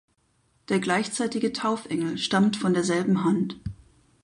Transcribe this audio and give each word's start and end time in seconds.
Der 0.69 0.79
gleichzeitige 0.79 1.53
Taufengel 1.53 2.17
stammt 2.17 2.57
von 2.57 2.73
derselben 2.73 3.23
Hand. 3.23 3.59